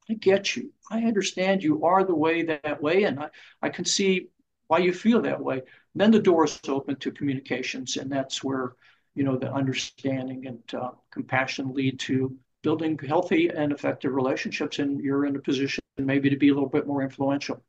I 0.09 0.13
get 0.13 0.55
you, 0.55 0.71
I 0.89 1.03
understand 1.03 1.63
you 1.63 1.83
are 1.85 2.03
the 2.03 2.15
way 2.15 2.43
that 2.43 2.81
way, 2.81 3.03
and 3.03 3.19
I, 3.19 3.29
I 3.61 3.69
can 3.69 3.85
see 3.85 4.27
why 4.67 4.79
you 4.79 4.93
feel 4.93 5.21
that 5.21 5.41
way. 5.41 5.61
Then 5.95 6.11
the 6.11 6.19
door 6.19 6.45
is 6.45 6.59
open 6.67 6.95
to 6.97 7.11
communications, 7.11 7.97
and 7.97 8.09
that's 8.09 8.41
where 8.41 8.73
you 9.15 9.23
know, 9.23 9.37
the 9.37 9.51
understanding 9.51 10.47
and 10.47 10.61
uh, 10.73 10.91
compassion 11.11 11.73
lead 11.73 11.99
to 11.99 12.35
building 12.63 12.97
healthy 12.97 13.49
and 13.49 13.71
effective 13.71 14.13
relationships. 14.13 14.79
And 14.79 15.01
you're 15.01 15.25
in 15.25 15.35
a 15.35 15.39
position 15.39 15.81
maybe 15.97 16.29
to 16.29 16.37
be 16.37 16.49
a 16.49 16.53
little 16.53 16.69
bit 16.69 16.87
more 16.87 17.01
influential. 17.01 17.61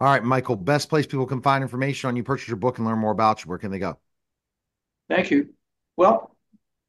All 0.00 0.08
right, 0.08 0.22
Michael, 0.22 0.56
best 0.56 0.88
place 0.88 1.06
people 1.06 1.26
can 1.26 1.40
find 1.40 1.62
information 1.62 2.08
on 2.08 2.16
you, 2.16 2.24
purchase 2.24 2.48
your 2.48 2.56
book, 2.56 2.78
and 2.78 2.86
learn 2.86 2.98
more 2.98 3.12
about 3.12 3.44
you. 3.44 3.48
Where 3.48 3.58
can 3.58 3.70
they 3.70 3.78
go? 3.78 3.98
Thank 5.08 5.30
you. 5.30 5.50
Well, 5.96 6.36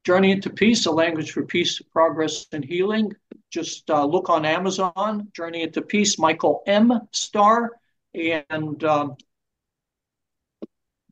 Journey 0.03 0.31
into 0.31 0.49
Peace, 0.49 0.85
a 0.85 0.91
language 0.91 1.31
for 1.31 1.43
peace, 1.43 1.81
progress, 1.81 2.47
and 2.51 2.63
healing. 2.63 3.13
Just 3.51 3.89
uh, 3.89 4.05
look 4.05 4.29
on 4.29 4.45
Amazon, 4.45 5.29
Journey 5.33 5.63
into 5.63 5.81
Peace, 5.81 6.17
Michael 6.19 6.63
M. 6.67 7.07
Starr. 7.11 7.71
and 8.13 8.83
um, 8.83 9.17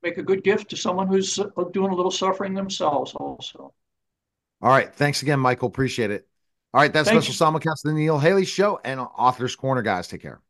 make 0.04 0.18
a 0.18 0.24
good 0.24 0.44
gift 0.44 0.70
to 0.70 0.78
someone 0.78 1.08
who's 1.08 1.40
uh, 1.40 1.48
doing 1.72 1.92
a 1.92 1.96
little 1.96 2.12
suffering 2.12 2.54
themselves 2.54 3.14
also. 3.16 3.74
All 4.62 4.70
right. 4.70 4.94
Thanks 4.94 5.22
again, 5.24 5.40
Michael. 5.40 5.68
Appreciate 5.68 6.12
it. 6.12 6.28
All 6.74 6.82
right. 6.82 6.94
That's 6.94 7.10
Thank 7.10 7.24
special 7.24 7.54
simulcast 7.54 7.86
of 7.86 7.92
the 7.92 7.94
Neil 7.94 8.20
Haley 8.20 8.46
Show 8.46 8.80
and 8.84 9.00
Author's 9.00 9.56
Corner, 9.56 9.82
guys. 9.82 10.08
Take 10.08 10.22
care. 10.22 10.43